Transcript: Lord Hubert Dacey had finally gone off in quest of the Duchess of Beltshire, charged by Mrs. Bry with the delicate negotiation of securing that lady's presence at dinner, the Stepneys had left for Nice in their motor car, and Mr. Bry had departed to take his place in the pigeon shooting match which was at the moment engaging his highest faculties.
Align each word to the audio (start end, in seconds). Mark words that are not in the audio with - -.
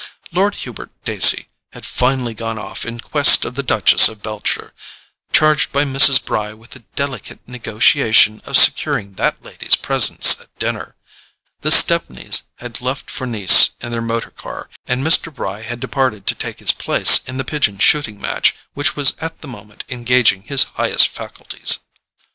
Lord 0.31 0.55
Hubert 0.55 0.89
Dacey 1.05 1.49
had 1.73 1.85
finally 1.85 2.33
gone 2.33 2.57
off 2.57 2.87
in 2.87 2.99
quest 2.99 3.45
of 3.45 3.53
the 3.53 3.61
Duchess 3.61 4.09
of 4.09 4.23
Beltshire, 4.23 4.73
charged 5.31 5.71
by 5.71 5.83
Mrs. 5.83 6.25
Bry 6.25 6.53
with 6.53 6.71
the 6.71 6.79
delicate 6.95 7.37
negotiation 7.45 8.41
of 8.43 8.57
securing 8.57 9.11
that 9.13 9.43
lady's 9.43 9.75
presence 9.75 10.39
at 10.41 10.57
dinner, 10.57 10.95
the 11.61 11.69
Stepneys 11.69 12.41
had 12.55 12.81
left 12.81 13.11
for 13.11 13.27
Nice 13.27 13.75
in 13.79 13.91
their 13.91 14.01
motor 14.01 14.31
car, 14.31 14.71
and 14.87 15.03
Mr. 15.05 15.31
Bry 15.31 15.61
had 15.61 15.79
departed 15.79 16.25
to 16.25 16.33
take 16.33 16.57
his 16.61 16.73
place 16.73 17.19
in 17.27 17.37
the 17.37 17.45
pigeon 17.45 17.77
shooting 17.77 18.19
match 18.19 18.55
which 18.73 18.95
was 18.95 19.13
at 19.21 19.41
the 19.41 19.47
moment 19.47 19.83
engaging 19.87 20.41
his 20.41 20.63
highest 20.63 21.09
faculties. 21.09 21.77